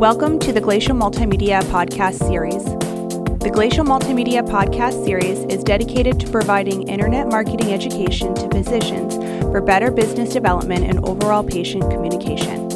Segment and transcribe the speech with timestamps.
[0.00, 2.64] Welcome to the Glacial Multimedia Podcast Series.
[2.64, 9.16] The Glacial Multimedia Podcast Series is dedicated to providing internet marketing education to physicians
[9.52, 12.66] for better business development and overall patient communication.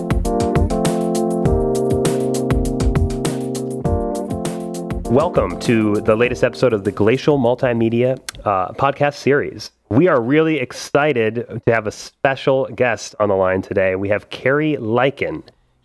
[5.05, 9.71] Welcome to the latest episode of the Glacial Multimedia uh, Podcast Series.
[9.89, 13.97] We are really excited to have a special guest on the line today.
[13.97, 15.43] We have Carrie Liken.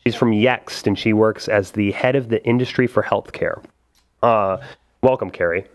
[0.10, 3.64] She's from Yext and she works as the head of the industry for healthcare.
[4.24, 4.58] Uh,
[5.04, 5.68] welcome, Carrie.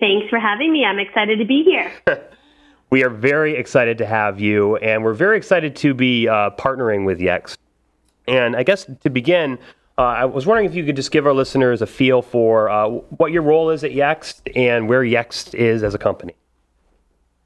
[0.00, 0.84] Thanks for having me.
[0.84, 1.92] I'm excited to be here.
[2.90, 7.06] we are very excited to have you, and we're very excited to be uh, partnering
[7.06, 7.56] with Yext.
[8.26, 9.60] And I guess to begin,
[9.96, 12.88] uh, I was wondering if you could just give our listeners a feel for uh,
[12.88, 16.34] what your role is at Yext and where Yext is as a company.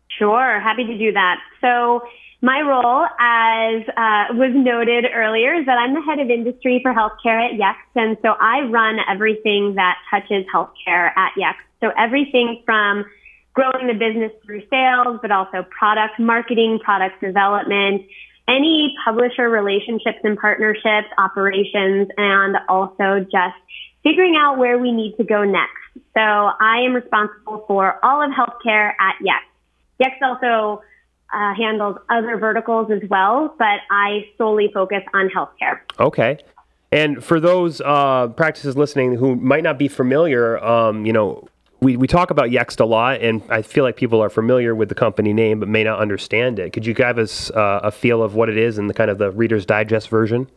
[0.08, 1.40] Sure, happy to do that.
[1.60, 2.00] So,
[2.40, 6.94] my role, as uh, was noted earlier, is that I'm the head of industry for
[6.94, 11.66] healthcare at Yext, and so I run everything that touches healthcare at Yext.
[11.80, 13.04] So everything from
[13.54, 18.06] growing the business through sales, but also product marketing, product development,
[18.46, 23.58] any publisher relationships and partnerships, operations, and also just
[24.04, 25.74] figuring out where we need to go next.
[26.14, 29.50] So I am responsible for all of healthcare at Yext.
[30.00, 30.82] Yext also
[31.32, 35.80] uh, handles other verticals as well, but I solely focus on healthcare.
[35.98, 36.38] Okay.
[36.90, 41.46] And for those uh, practices listening who might not be familiar, um, you know,
[41.80, 44.88] we, we talk about Yext a lot, and I feel like people are familiar with
[44.88, 46.72] the company name but may not understand it.
[46.72, 49.18] Could you give us uh, a feel of what it is and the kind of
[49.18, 50.48] the Reader's Digest version?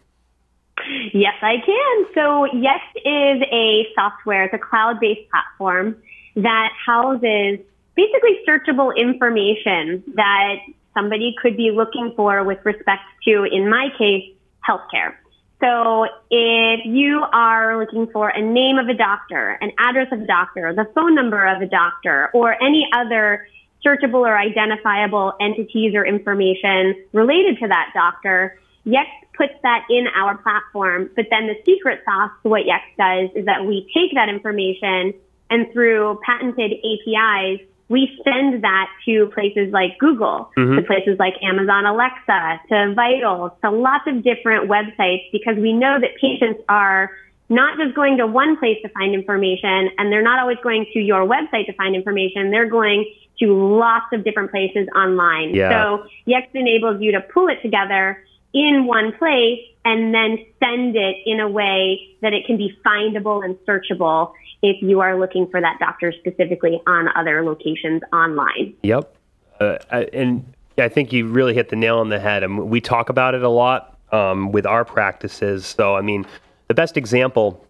[1.13, 2.05] Yes, I can.
[2.15, 5.97] So Yext is a software, it's a cloud-based platform
[6.37, 7.59] that houses
[7.95, 10.55] basically searchable information that
[10.93, 14.25] somebody could be looking for with respect to, in my case,
[14.67, 15.15] healthcare.
[15.61, 20.25] So if you are looking for a name of a doctor, an address of a
[20.25, 23.47] doctor, the phone number of a doctor, or any other
[23.85, 29.05] searchable or identifiable entities or information related to that doctor, Yext
[29.37, 31.09] puts that in our platform.
[31.15, 35.13] But then the secret sauce to what Yext does is that we take that information
[35.51, 40.77] and through patented APIs, we send that to places like Google, mm-hmm.
[40.77, 45.99] to places like Amazon Alexa, to Vital, to lots of different websites because we know
[45.99, 47.11] that patients are
[47.49, 50.99] not just going to one place to find information and they're not always going to
[50.99, 52.49] your website to find information.
[52.49, 55.53] They're going to lots of different places online.
[55.53, 55.69] Yeah.
[55.69, 61.17] So Yext enables you to pull it together in one place and then send it
[61.25, 65.59] in a way that it can be findable and searchable if you are looking for
[65.59, 68.73] that doctor specifically on other locations online.
[68.83, 69.15] Yep.
[69.59, 69.77] Uh,
[70.13, 70.45] and
[70.77, 72.43] I think you really hit the nail on the head.
[72.43, 75.65] And we talk about it a lot um, with our practices.
[75.65, 76.25] So, I mean,
[76.67, 77.65] the best example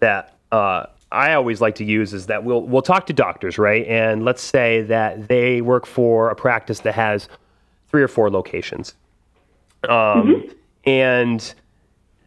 [0.00, 3.86] that uh, I always like to use is that we'll we'll talk to doctors, right?
[3.86, 7.28] And let's say that they work for a practice that has
[7.88, 8.94] three or four locations,
[9.88, 10.52] um, mm-hmm.
[10.84, 11.54] and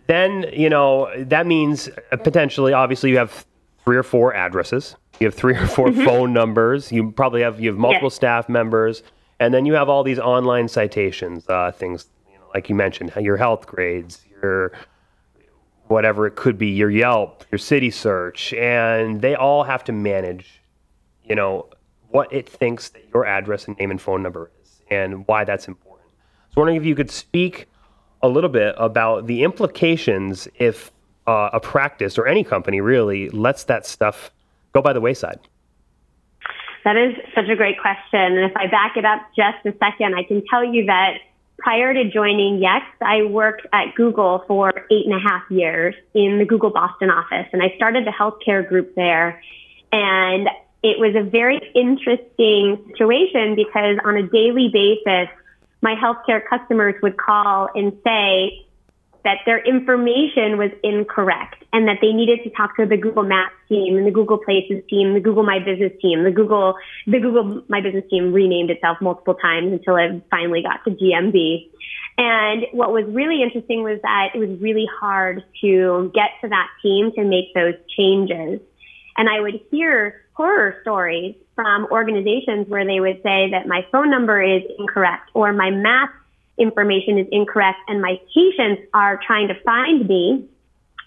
[0.07, 1.89] then you know that means
[2.23, 3.45] potentially, obviously, you have
[3.83, 4.95] three or four addresses.
[5.19, 6.03] You have three or 4 mm-hmm.
[6.03, 6.91] phone numbers.
[6.91, 8.15] You probably have you have multiple yes.
[8.15, 9.03] staff members,
[9.39, 13.13] and then you have all these online citations, uh, things you know, like you mentioned,
[13.19, 14.73] your health grades, your
[15.87, 20.61] whatever it could be, your Yelp, your City Search, and they all have to manage,
[21.23, 21.69] you know,
[22.09, 25.67] what it thinks that your address and name and phone number is, and why that's
[25.67, 25.94] important.
[26.55, 27.67] Wondering if you could speak
[28.21, 30.91] a little bit about the implications if
[31.27, 34.31] uh, a practice or any company really lets that stuff
[34.73, 35.39] go by the wayside?
[36.83, 38.37] That is such a great question.
[38.37, 41.17] And if I back it up just a second, I can tell you that
[41.57, 46.37] prior to joining Yext, I worked at Google for eight and a half years in
[46.37, 47.47] the Google Boston office.
[47.53, 49.41] And I started the healthcare group there.
[49.91, 50.47] And
[50.83, 55.29] it was a very interesting situation because on a daily basis,
[55.85, 58.65] my healthcare customers would call and say,
[59.25, 63.55] that their information was incorrect and that they needed to talk to the Google Maps
[63.67, 66.75] team and the Google Places team, the Google My Business team, the Google,
[67.07, 71.71] the Google My Business team renamed itself multiple times until it finally got to GMB.
[72.19, 76.67] And what was really interesting was that it was really hard to get to that
[76.83, 78.61] team to make those changes.
[79.17, 84.11] And I would hear horror stories from organizations where they would say that my phone
[84.11, 86.09] number is incorrect or my map
[86.57, 90.47] information is incorrect and my patients are trying to find me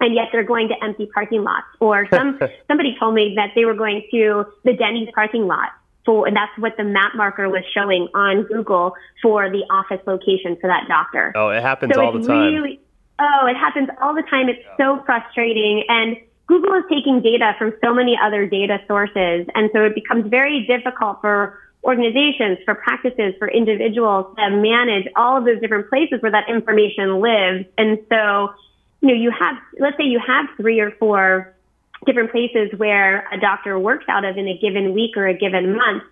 [0.00, 1.66] and yet they're going to empty parking lots.
[1.80, 2.38] Or some
[2.68, 5.70] somebody told me that they were going to the Denny's parking lot
[6.04, 10.56] for, and that's what the map marker was showing on Google for the office location
[10.60, 11.32] for that doctor.
[11.34, 12.54] Oh, it happens so all the time.
[12.54, 12.80] Really,
[13.20, 14.48] Oh, it happens all the time.
[14.48, 15.82] It's so frustrating.
[15.88, 16.16] And
[16.48, 19.46] Google is taking data from so many other data sources.
[19.54, 25.36] And so it becomes very difficult for organizations, for practices, for individuals to manage all
[25.36, 27.66] of those different places where that information lives.
[27.76, 28.52] And so,
[29.02, 31.54] you know, you have, let's say you have three or four
[32.06, 35.76] different places where a doctor works out of in a given week or a given
[35.76, 36.02] month.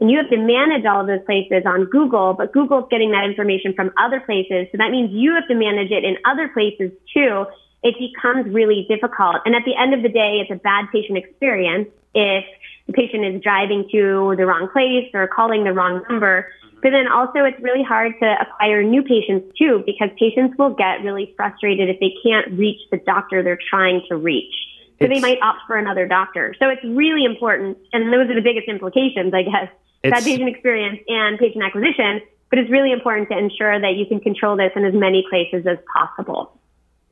[0.00, 3.24] And you have to manage all of those places on Google, but Google's getting that
[3.24, 4.68] information from other places.
[4.70, 7.46] So that means you have to manage it in other places too.
[7.82, 9.36] It becomes really difficult.
[9.44, 12.44] And at the end of the day, it's a bad patient experience if
[12.86, 16.48] the patient is driving to the wrong place or calling the wrong number.
[16.64, 16.78] Mm-hmm.
[16.82, 21.02] But then also it's really hard to acquire new patients too, because patients will get
[21.02, 24.54] really frustrated if they can't reach the doctor they're trying to reach.
[24.98, 26.54] So it's, they might opt for another doctor.
[26.58, 27.78] So it's really important.
[27.92, 29.68] And those are the biggest implications, I guess
[30.02, 32.20] that patient experience and patient acquisition,
[32.50, 35.66] but it's really important to ensure that you can control this in as many places
[35.66, 36.57] as possible.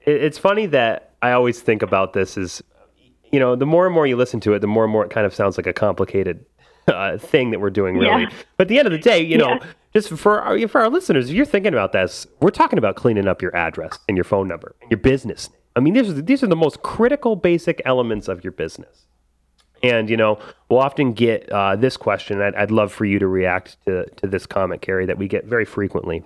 [0.06, 2.62] It's funny that I always think about this is,
[3.32, 5.11] you know, the more and more you listen to it, the more and more it
[5.11, 6.44] kind of sounds like a complicated
[6.88, 8.23] uh, thing that we're doing, really.
[8.23, 8.31] Yeah.
[8.56, 9.67] But at the end of the day, you know, yeah.
[9.93, 13.26] just for our, for our listeners, if you're thinking about this, we're talking about cleaning
[13.26, 15.50] up your address and your phone number and your business.
[15.75, 19.06] I mean, these are, these are the most critical, basic elements of your business.
[19.82, 20.38] And you know,
[20.69, 22.41] we'll often get uh, this question.
[22.41, 25.44] I'd, I'd, love for you to react to to this comment, Carrie, that we get
[25.44, 26.25] very frequently.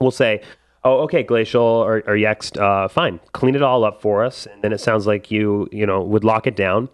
[0.00, 0.42] We'll say,
[0.84, 4.62] "Oh, okay, Glacial or, or Yext, uh, fine, clean it all up for us." And
[4.62, 6.88] then it sounds like you, you know, would lock it down,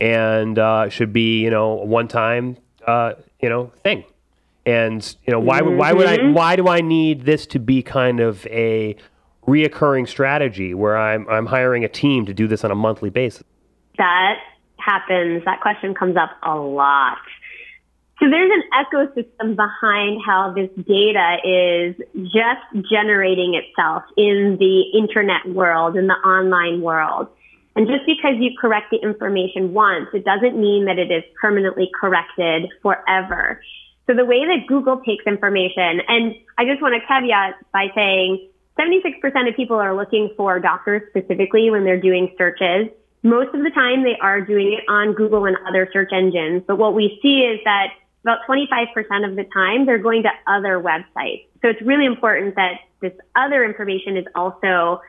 [0.00, 2.56] and uh, should be, you know, a one time,
[2.86, 4.04] uh, you know, thing.
[4.64, 5.76] And you know, why mm-hmm.
[5.76, 6.34] why would I mm-hmm.
[6.34, 8.96] why do I need this to be kind of a
[9.46, 13.42] reoccurring strategy where I'm I'm hiring a team to do this on a monthly basis?
[13.98, 14.38] That
[14.84, 17.18] happens, that question comes up a lot.
[18.20, 21.96] So there's an ecosystem behind how this data is
[22.32, 27.28] just generating itself in the internet world, in the online world.
[27.74, 31.90] And just because you correct the information once, it doesn't mean that it is permanently
[31.98, 33.60] corrected forever.
[34.06, 38.48] So the way that Google takes information, and I just want to caveat by saying
[38.78, 42.88] 76% of people are looking for doctors specifically when they're doing searches.
[43.22, 46.62] Most of the time they are doing it on Google and other search engines.
[46.66, 47.88] But what we see is that
[48.22, 51.46] about 25% of the time they're going to other websites.
[51.60, 55.00] So it's really important that this other information is also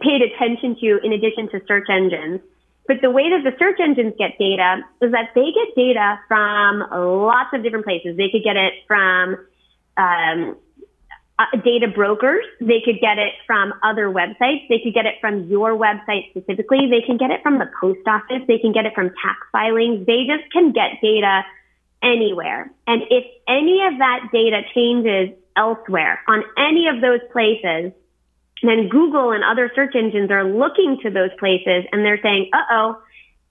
[0.00, 2.40] paid attention to in addition to search engines.
[2.86, 6.80] But the way that the search engines get data is that they get data from
[6.90, 8.16] lots of different places.
[8.16, 9.36] They could get it from
[9.96, 10.56] um,
[11.38, 12.44] uh, data brokers.
[12.60, 14.66] They could get it from other websites.
[14.68, 16.88] They could get it from your website specifically.
[16.90, 18.42] They can get it from the post office.
[18.48, 20.06] They can get it from tax filings.
[20.06, 21.44] They just can get data
[22.02, 22.70] anywhere.
[22.86, 27.92] And if any of that data changes elsewhere on any of those places,
[28.62, 32.64] then Google and other search engines are looking to those places and they're saying, uh
[32.70, 33.02] oh,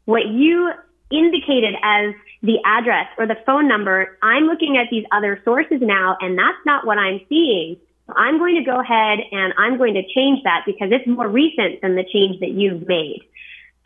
[0.06, 0.72] what you
[1.12, 6.18] indicated as the address or the phone number, I'm looking at these other sources now,
[6.22, 7.78] and that's not what I'm seeing.
[8.08, 11.28] So I'm going to go ahead and I'm going to change that because it's more
[11.28, 13.22] recent than the change that you've made.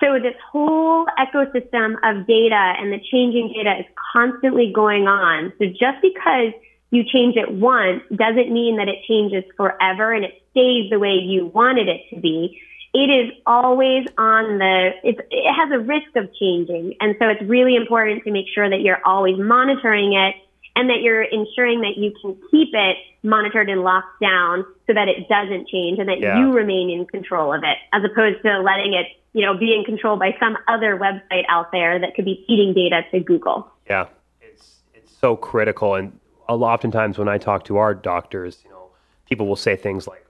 [0.04, 5.54] So this whole ecosystem of data and the changing data is constantly going on.
[5.60, 6.52] So just because
[6.92, 11.14] you change it once doesn't mean that it changes forever and it stays the way
[11.14, 12.60] you wanted it to be
[12.94, 15.18] it is always on the, it
[15.52, 16.94] has a risk of changing.
[17.02, 20.36] And so it's really important to make sure that you're always monitoring it
[20.76, 25.08] and that you're ensuring that you can keep it monitored and locked down so that
[25.08, 26.40] it doesn't change and that yeah.
[26.40, 29.84] you remain in control of it as opposed to letting it, you know, be in
[29.84, 33.68] control by some other website out there that could be feeding data to Google.
[33.90, 34.08] Yeah.
[34.42, 35.96] It's, it's so critical.
[35.96, 38.90] And oftentimes when I talk to our doctors, you know,
[39.28, 40.26] people will say things like,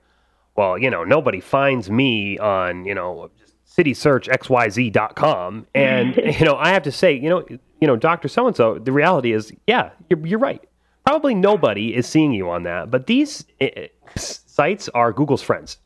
[0.56, 3.32] well, you know, nobody finds me on, you know,
[3.76, 5.68] citysearchxyz.com.
[5.74, 7.44] And, you know, I have to say, you know,
[7.84, 8.30] you know, Dr.
[8.30, 10.64] So-and-so, the reality is, yeah, you're, you're right.
[11.06, 13.68] Probably nobody is seeing you on that, but these uh,
[14.16, 15.80] sites are Google's friends.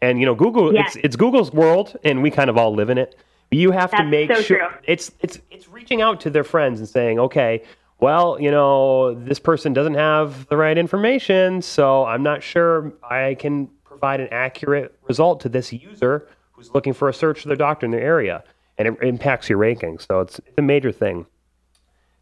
[0.00, 0.94] And, you know, Google, yes.
[0.94, 3.16] it's, it's Google's world and we kind of all live in it.
[3.50, 4.68] You have That's to make so sure true.
[4.84, 7.64] it's, it's, it's reaching out to their friends and saying, okay,
[7.98, 13.34] well, you know, this person doesn't have the right information, so I'm not sure I
[13.34, 17.56] can provide an accurate result to this user who's looking for a search for their
[17.56, 18.44] doctor in their area,
[18.78, 20.06] and it impacts your rankings.
[20.06, 21.26] So it's, it's a major thing.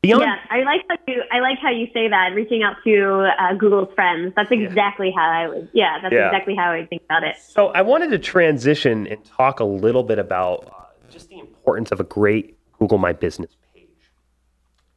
[0.02, 2.32] Beyond, yeah, I like how you I like how you say that.
[2.34, 4.32] Reaching out to uh, Google's friends.
[4.34, 5.20] That's exactly yeah.
[5.20, 5.68] how I would.
[5.74, 6.26] Yeah, that's yeah.
[6.26, 7.36] exactly how I think about it.
[7.36, 11.92] So I wanted to transition and talk a little bit about uh, just the importance
[11.92, 13.88] of a great Google My Business page.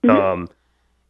[0.06, 0.10] Mm-hmm.
[0.10, 0.50] Um,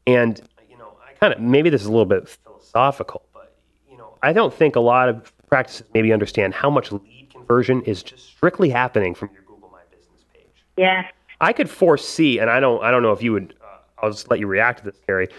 [0.07, 3.55] and you know, I kind of maybe this is a little bit philosophical, but
[3.87, 7.83] you know, I don't think a lot of practices maybe understand how much lead conversion
[7.83, 10.65] is just strictly happening from your Google My Business page.
[10.77, 11.05] Yeah.
[11.39, 13.53] I could foresee, and I don't, I don't know if you would.
[14.03, 15.29] I'll just let you react to this, Carrie.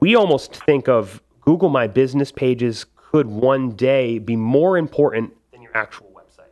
[0.00, 5.62] We almost think of Google My Business pages could one day be more important than
[5.62, 6.50] your actual website.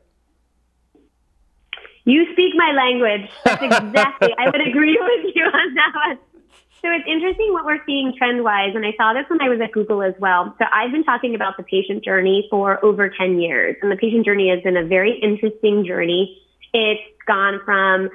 [2.04, 3.28] You speak my language.
[3.44, 4.32] That's exactly.
[4.38, 6.18] I would agree with you on that one.
[6.80, 9.58] So it's interesting what we're seeing trend wise, and I saw this when I was
[9.60, 10.54] at Google as well.
[10.58, 14.24] So I've been talking about the patient journey for over 10 years, and the patient
[14.24, 16.40] journey has been a very interesting journey.
[16.72, 18.10] It's gone from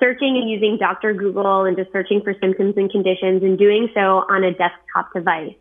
[0.00, 1.12] searching and using Dr.
[1.12, 5.54] Google and just searching for symptoms and conditions and doing so on a desktop device.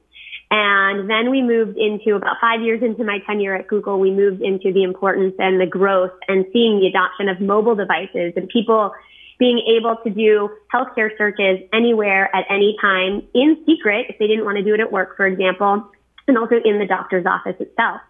[0.51, 4.41] And then we moved into about five years into my tenure at Google, we moved
[4.41, 8.91] into the importance and the growth and seeing the adoption of mobile devices and people
[9.37, 14.43] being able to do healthcare searches anywhere at any time in secret if they didn't
[14.43, 15.89] want to do it at work, for example,
[16.27, 18.01] and also in the doctor's office itself.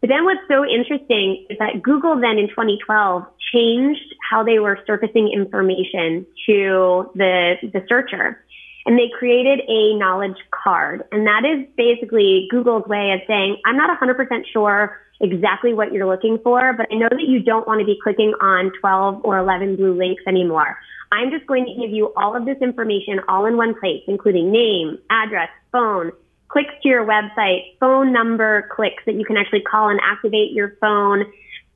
[0.00, 4.78] But then what's so interesting is that Google then in 2012 changed how they were
[4.86, 8.44] surfacing information to the, the searcher.
[8.86, 11.04] And they created a knowledge card.
[11.12, 14.16] And that is basically Google's way of saying, I'm not 100%
[14.52, 17.98] sure exactly what you're looking for, but I know that you don't want to be
[18.02, 20.78] clicking on 12 or 11 blue links anymore.
[21.12, 24.50] I'm just going to give you all of this information all in one place, including
[24.50, 26.12] name, address, phone,
[26.48, 30.76] clicks to your website, phone number clicks that you can actually call and activate your
[30.80, 31.24] phone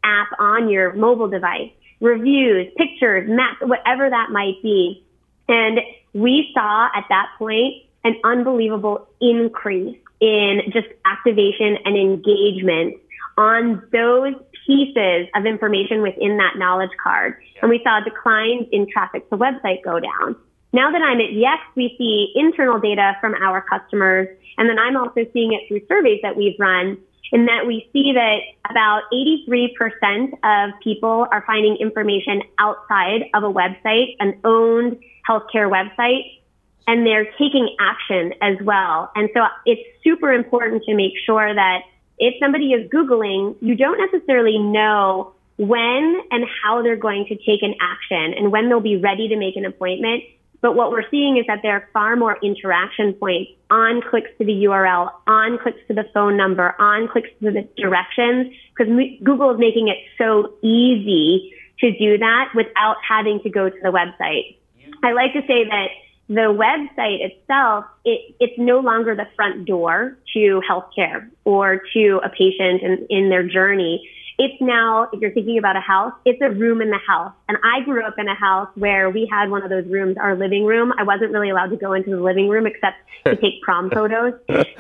[0.05, 1.71] app on your mobile device,
[2.01, 5.05] reviews, pictures, maps, whatever that might be.
[5.49, 5.81] And
[6.13, 12.97] we saw at that point an unbelievable increase in just activation and engagement
[13.37, 14.35] on those
[14.67, 17.35] pieces of information within that knowledge card.
[17.61, 20.37] And we saw declines in traffic to website go down.
[20.73, 24.97] Now that I'm at Yext, we see internal data from our customers, and then I'm
[24.97, 26.99] also seeing it through surveys that we've run,
[27.35, 28.39] in that we see that
[28.71, 36.39] about 83% of people are finding information outside of a website, an owned healthcare website,
[36.87, 39.11] and they're taking action as well.
[39.17, 41.81] And so it's super important to make sure that
[42.19, 47.63] if somebody is Googling, you don't necessarily know when and how they're going to take
[47.63, 50.23] an action and when they'll be ready to make an appointment.
[50.65, 54.47] But what we're seeing is that there are far more interaction points on clicks to
[54.47, 58.91] the URL, on clicks to the phone number, on clicks to the directions, because
[59.23, 63.91] Google is making it so easy to do that without having to go to the
[63.91, 64.57] website.
[65.03, 65.89] I like to say that
[66.29, 72.31] the website itself, it, it's no longer the front door to healthcare or to a
[72.31, 74.09] patient in, in their journey.
[74.39, 77.33] It's now, if you're thinking about a house, it's a room in the house.
[77.49, 80.37] And I grew up in a house where we had one of those rooms, our
[80.37, 80.93] living room.
[80.99, 84.35] I wasn't really allowed to go into the living room except to take prom photos.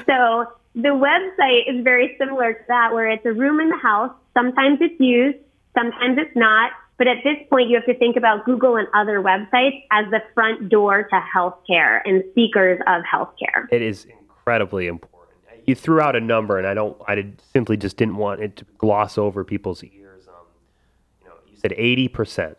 [0.06, 4.10] So the website is very similar to that, where it's a room in the house.
[4.34, 5.38] Sometimes it's used,
[5.74, 6.72] sometimes it's not.
[6.96, 10.20] But at this point, you have to think about Google and other websites as the
[10.32, 13.66] front door to healthcare and seekers of healthcare.
[13.70, 15.13] It is incredibly important.
[15.66, 16.96] You threw out a number, and I don't.
[17.06, 20.28] I did, simply just didn't want it to gloss over people's ears.
[20.28, 20.34] Um,
[21.22, 22.58] you know, you said eighty percent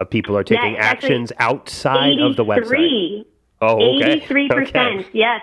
[0.00, 3.24] of people are taking yes, actions outside of the website.
[3.60, 4.12] Oh, okay.
[4.12, 5.00] Eighty-three percent.
[5.00, 5.08] Okay.
[5.12, 5.40] Yes.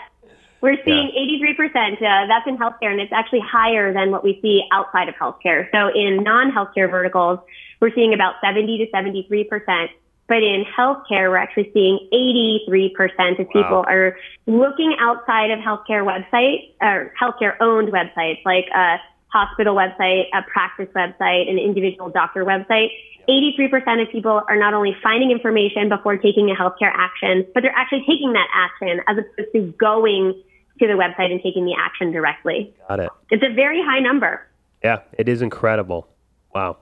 [0.62, 1.54] We're seeing yeah.
[1.58, 1.94] 83%.
[1.96, 5.68] Uh, that's in healthcare, and it's actually higher than what we see outside of healthcare.
[5.72, 7.40] So in non-healthcare verticals,
[7.80, 9.88] we're seeing about 70 to 73%.
[10.32, 13.84] But in healthcare, we're actually seeing 83% of people wow.
[13.86, 14.16] are
[14.48, 18.96] looking outside of healthcare websites or healthcare owned websites like a
[19.28, 22.88] hospital website, a practice website, an individual doctor website.
[23.28, 27.76] 83% of people are not only finding information before taking a healthcare action, but they're
[27.76, 30.42] actually taking that action as opposed to going
[30.80, 32.74] to the website and taking the action directly.
[32.88, 33.10] Got it.
[33.32, 34.48] It's a very high number.
[34.82, 36.08] Yeah, it is incredible.
[36.56, 36.78] Wow.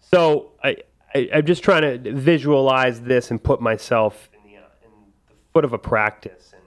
[0.00, 0.76] So I,
[1.14, 4.90] I am just trying to visualize this and put myself in the, uh, in
[5.28, 6.62] the foot of a practice and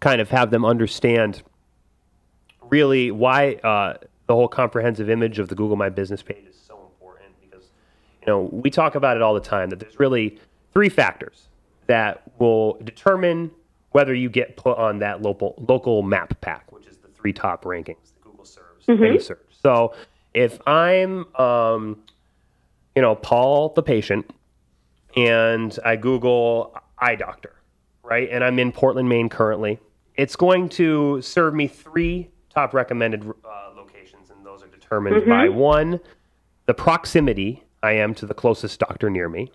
[0.00, 1.42] kind of have them understand
[2.70, 3.94] really why uh,
[4.26, 7.66] the whole comprehensive image of the Google My Business page is so important because
[8.20, 10.38] you know we talk about it all the time that there's really
[10.72, 11.48] three factors
[11.86, 13.50] that will determine
[13.90, 17.64] whether you get put on that local local map pack, which is the three top
[17.64, 19.04] rankings that Google serves mm-hmm.
[19.04, 19.44] any search.
[19.50, 19.94] So
[20.34, 22.02] if I'm, um,
[22.94, 24.30] you know, Paul the patient,
[25.16, 27.54] and I Google eye doctor,
[28.02, 29.78] right, and I'm in Portland, Maine currently,
[30.16, 35.30] it's going to serve me three top recommended uh, locations, and those are determined mm-hmm.
[35.30, 36.00] by one,
[36.66, 39.50] the proximity I am to the closest doctor near me.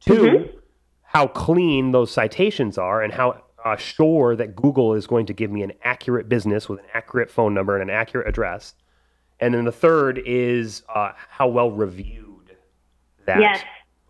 [0.00, 0.56] 2 mm-hmm.
[1.02, 5.50] how clean those citations are and how uh, sure that Google is going to give
[5.50, 8.74] me an accurate business with an accurate phone number and an accurate address.
[9.38, 12.29] and then the third is uh, how well reviewed
[13.26, 13.64] that Yes.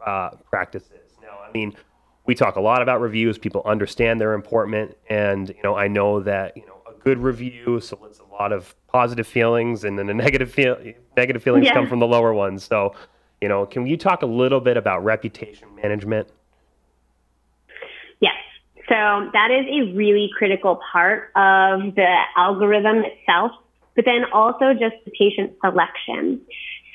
[0.07, 1.17] uh, practice is.
[1.23, 1.75] Now, I mean,
[2.27, 3.39] we talk a lot about reviews.
[3.39, 7.81] People understand they're important, and you know, I know that you know a good review
[7.81, 10.77] solicits a lot of positive feelings, and then the negative feel
[11.17, 11.75] negative feelings Yeah.
[11.75, 12.65] come from the lower ones.
[12.65, 12.95] So,
[13.41, 16.29] you know, can you talk a little bit about reputation management?
[18.21, 18.35] Yes.
[18.89, 23.53] So that is a really critical part of the algorithm itself,
[23.97, 26.41] but then also just the patient selection.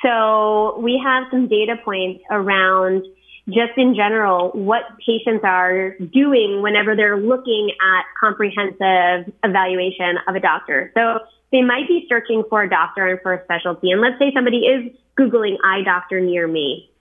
[0.05, 3.05] So we have some data points around
[3.47, 10.39] just in general what patients are doing whenever they're looking at comprehensive evaluation of a
[10.39, 10.91] doctor.
[10.93, 11.19] So
[11.51, 13.91] they might be searching for a doctor and for a specialty.
[13.91, 16.91] And let's say somebody is Googling eye doctor near me.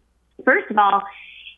[0.45, 1.03] First of all,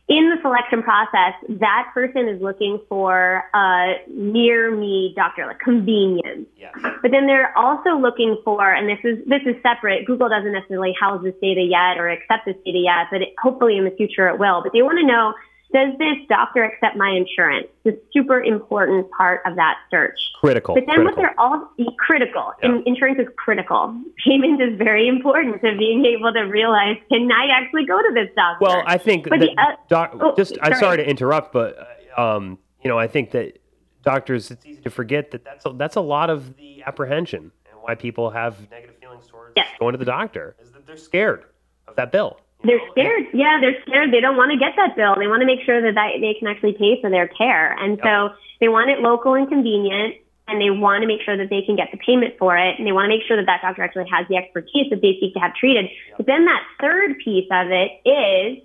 [0.09, 6.47] in the selection process, that person is looking for a near me doctor, like convenience.
[6.57, 6.73] Yes.
[7.03, 10.07] But then they're also looking for, and this is this is separate.
[10.07, 13.77] Google doesn't necessarily house this data yet or accept this data yet, but it, hopefully
[13.77, 14.63] in the future it will.
[14.63, 15.35] But they want to know
[15.77, 17.67] does this doctor accept my insurance?
[17.87, 20.19] A super important part of that search.
[20.41, 20.75] Critical.
[20.75, 21.69] But then what they're all
[21.99, 22.71] critical, Yeah.
[22.71, 23.95] and insurance is critical.
[24.27, 28.31] Payment is very important to being able to realize, can I actually go to this
[28.35, 28.65] doctor?
[28.65, 30.81] Well, I think But the, uh, doc, oh, just I'm sorry.
[30.81, 31.77] sorry to interrupt, but
[32.17, 33.59] um, you know, I think that
[34.03, 37.81] doctors it's easy to forget that that's a, that's a lot of the apprehension and
[37.83, 41.45] why people have negative feelings towards going to the doctor is that they're scared
[41.87, 42.41] of that bill.
[42.65, 43.25] They're scared.
[43.33, 44.13] Yeah, they're scared.
[44.13, 45.15] They don't want to get that bill.
[45.19, 47.73] They want to make sure that they they can actually pay for their care.
[47.79, 50.17] And so they want it local and convenient,
[50.49, 52.87] and they want to make sure that they can get the payment for it, and
[52.87, 55.35] they want to make sure that that doctor actually has the expertise that they seek
[55.35, 55.87] to have treated.
[56.17, 58.63] But then that third piece of it is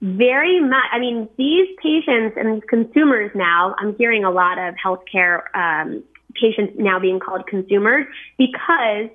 [0.00, 4.74] very much, I mean, these patients and these consumers now, I'm hearing a lot of
[4.76, 9.08] healthcare um, patients now being called consumers because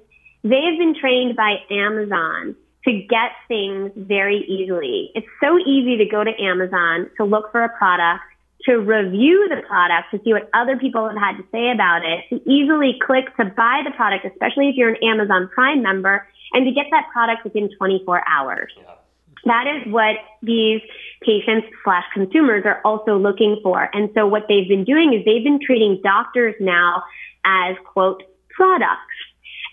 [0.44, 5.12] they've been trained by Amazon to get things very easily.
[5.16, 8.24] It's so easy to go to Amazon to look for a product,
[8.64, 12.24] to review the product, to see what other people have had to say about it,
[12.30, 16.66] to easily click to buy the product, especially if you're an Amazon Prime member, and
[16.66, 18.72] to get that product within 24 hours.
[19.46, 20.82] That is what these
[21.22, 23.90] patients slash consumers are also looking for.
[23.94, 27.04] And so what they've been doing is they've been treating doctors now
[27.46, 29.16] as quote products.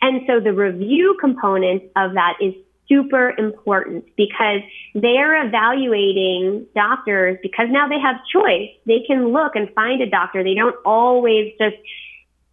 [0.02, 2.54] And so the review component of that is
[2.88, 4.60] super important because
[4.94, 8.70] they are evaluating doctors because now they have choice.
[8.86, 10.42] They can look and find a doctor.
[10.44, 11.76] They don't always just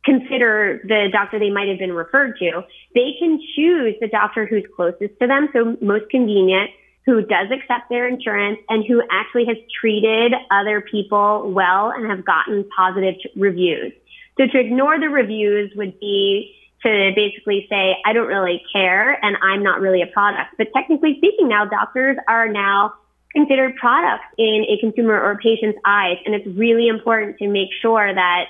[0.03, 2.63] consider the doctor they might have been referred to.
[2.93, 6.71] They can choose the doctor who's closest to them, so most convenient,
[7.05, 12.25] who does accept their insurance and who actually has treated other people well and have
[12.25, 13.93] gotten positive reviews.
[14.37, 19.37] So to ignore the reviews would be to basically say, I don't really care and
[19.41, 20.55] I'm not really a product.
[20.57, 22.93] But technically speaking now, doctors are now
[23.31, 26.17] considered products in a consumer or patient's eyes.
[26.25, 28.45] And it's really important to make sure that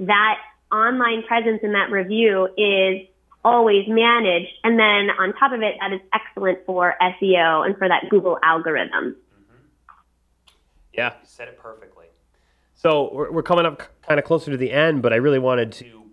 [0.00, 0.38] that
[0.70, 3.06] online presence in that review is
[3.44, 4.52] always managed.
[4.64, 8.38] And then on top of it, that is excellent for SEO and for that Google
[8.42, 9.16] algorithm.
[10.92, 12.06] Yeah, you said it perfectly.
[12.74, 15.72] So we're, we're coming up kind of closer to the end, but I really wanted
[15.72, 16.05] to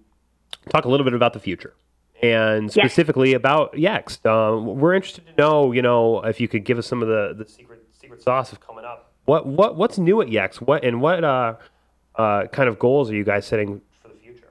[0.69, 1.73] talk a little bit about the future
[2.23, 4.25] and specifically about Yext.
[4.25, 7.35] Um, we're interested to know, you know, if you could give us some of the,
[7.37, 9.11] the secret secret sauce of coming up.
[9.25, 10.61] What what what's new at Yext?
[10.61, 11.55] What and what uh,
[12.15, 14.47] uh, kind of goals are you guys setting for the future?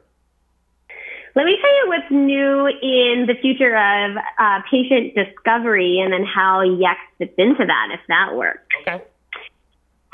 [1.35, 6.25] Let me tell you what's new in the future of uh, patient discovery and then
[6.25, 8.67] how Yext fits into that, if that works.
[8.83, 9.03] Okay.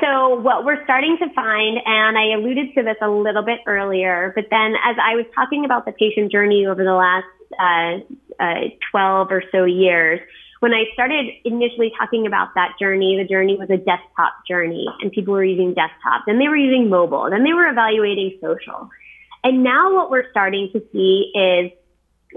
[0.00, 4.32] So what we're starting to find, and I alluded to this a little bit earlier,
[4.34, 7.26] but then as I was talking about the patient journey over the last
[7.58, 10.20] uh, uh, 12 or so years,
[10.60, 15.10] when I started initially talking about that journey, the journey was a desktop journey, and
[15.10, 16.24] people were using desktop.
[16.26, 17.28] Then they were using mobile.
[17.30, 18.90] Then they were evaluating social.
[19.42, 21.72] And now what we're starting to see is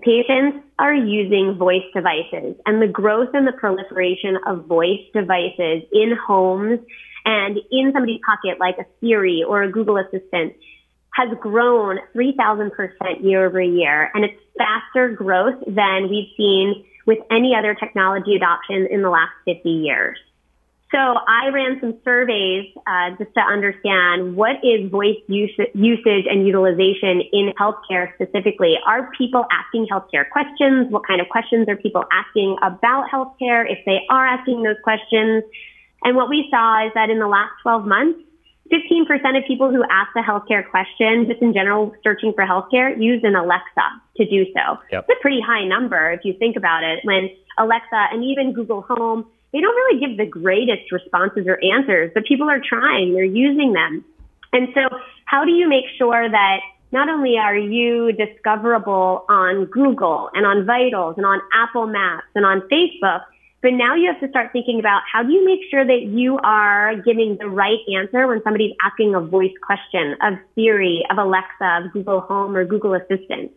[0.02, 6.15] patients are using voice devices and the growth and the proliferation of voice devices in
[6.15, 6.80] homes
[7.25, 10.53] and in somebody's pocket like a Siri or a Google Assistant
[11.13, 14.10] has grown 3,000% year over year.
[14.13, 19.34] And it's faster growth than we've seen with any other technology adoption in the last
[19.45, 20.17] 50 years.
[20.91, 26.45] So I ran some surveys uh, just to understand what is voice use- usage and
[26.45, 28.75] utilization in healthcare specifically.
[28.86, 30.91] Are people asking healthcare questions?
[30.91, 33.63] What kind of questions are people asking about healthcare?
[33.71, 35.45] If they are asking those questions,
[36.04, 38.20] and what we saw is that in the last 12 months,
[38.72, 43.26] 15% of people who asked a healthcare question, just in general searching for healthcare, used
[43.26, 43.88] an Alexa
[44.18, 44.80] to do so.
[44.92, 45.06] Yep.
[45.10, 47.00] It's a pretty high number if you think about it.
[47.04, 52.12] When Alexa and even Google Home, they don't really give the greatest responses or answers,
[52.14, 54.06] but people are trying, they're using them.
[54.54, 54.82] And so,
[55.26, 56.60] how do you make sure that
[56.92, 62.46] not only are you discoverable on Google and on Vitals and on Apple Maps and
[62.46, 63.22] on Facebook,
[63.62, 66.39] but now you have to start thinking about how do you make sure that you
[66.39, 71.86] are giving the right answer when somebody's asking a voice question of Siri, of Alexa,
[71.86, 73.52] of Google Home or Google Assistant.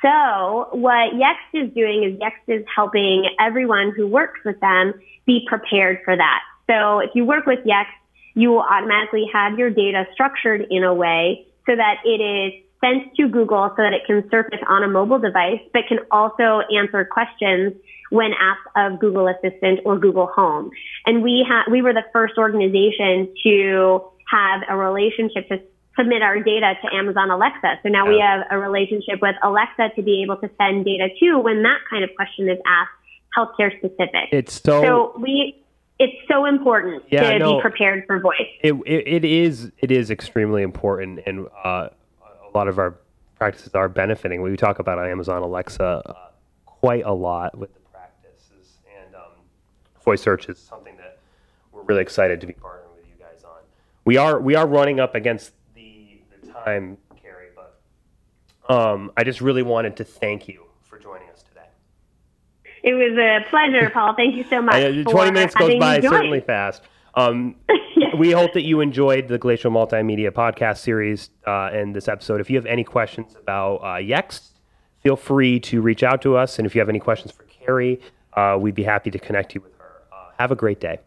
[0.00, 4.94] So what Yext is doing is Yext is helping everyone who works with them
[5.26, 6.40] be prepared for that.
[6.66, 7.92] So if you work with Yext,
[8.34, 13.14] you will automatically have your data structured in a way so that it is sent
[13.16, 17.04] to Google so that it can surface on a mobile device, but can also answer
[17.04, 17.72] questions
[18.10, 20.70] when asked of Google Assistant or Google Home.
[21.06, 25.60] And we ha- we were the first organization to have a relationship to
[25.96, 27.80] submit our data to Amazon Alexa.
[27.82, 31.38] So now we have a relationship with Alexa to be able to send data to
[31.38, 32.90] when that kind of question is asked,
[33.36, 34.28] healthcare specific.
[34.30, 35.62] It's so, so we
[35.98, 38.34] it's so important yeah, to no, be prepared for voice.
[38.60, 41.88] It, it, it is it is extremely important, and uh,
[42.52, 42.96] a lot of our
[43.38, 44.42] practices are benefiting.
[44.42, 46.14] We talk about Amazon Alexa uh,
[46.64, 49.32] quite a lot with the practices, and um,
[50.04, 51.18] voice search is something that
[51.72, 53.60] we're really excited to be partnering with you guys on.
[54.04, 57.80] We are we are running up against the the time, Carrie, but
[58.72, 61.66] um, I just really wanted to thank you for joining us today.
[62.82, 64.14] It was a pleasure, Paul.
[64.14, 64.74] Thank you so much.
[64.74, 66.82] Uh, Twenty minutes goes by certainly fast.
[67.14, 67.56] Um,
[68.02, 68.14] yes.
[68.18, 72.40] We hope that you enjoyed the Glacial Multimedia podcast series uh, and this episode.
[72.40, 74.50] If you have any questions about uh, Yext,
[75.02, 76.58] feel free to reach out to us.
[76.58, 78.00] And if you have any questions for Carrie,
[78.34, 80.02] uh, we'd be happy to connect you with her.
[80.12, 80.98] Uh, have a great day.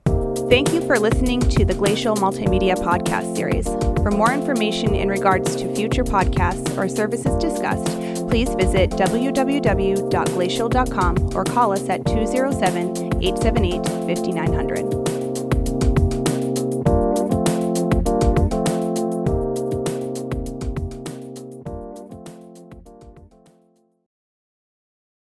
[0.49, 3.65] Thank you for listening to the Glacial Multimedia podcast series.
[4.03, 7.87] For more information in regards to future podcasts or services discussed,
[8.29, 15.04] please visit www.glacial.com or call us at 207 878 5900.